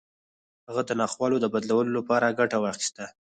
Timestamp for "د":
0.85-0.91, 1.41-1.45